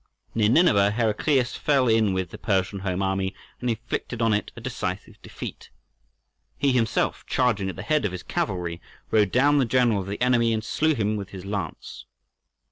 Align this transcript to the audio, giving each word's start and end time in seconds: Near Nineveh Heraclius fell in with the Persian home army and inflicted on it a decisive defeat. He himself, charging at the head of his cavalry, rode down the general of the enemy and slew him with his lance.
Near 0.33 0.49
Nineveh 0.49 0.89
Heraclius 0.89 1.55
fell 1.55 1.87
in 1.87 2.11
with 2.11 2.31
the 2.31 2.39
Persian 2.39 2.79
home 2.79 3.03
army 3.03 3.35
and 3.59 3.69
inflicted 3.69 4.19
on 4.19 4.33
it 4.33 4.51
a 4.55 4.59
decisive 4.59 5.21
defeat. 5.21 5.69
He 6.57 6.71
himself, 6.71 7.23
charging 7.27 7.69
at 7.69 7.75
the 7.75 7.83
head 7.83 8.03
of 8.03 8.11
his 8.11 8.23
cavalry, 8.23 8.81
rode 9.11 9.31
down 9.31 9.59
the 9.59 9.63
general 9.65 9.99
of 10.01 10.07
the 10.07 10.19
enemy 10.19 10.53
and 10.53 10.63
slew 10.63 10.95
him 10.95 11.17
with 11.17 11.29
his 11.29 11.45
lance. 11.45 12.05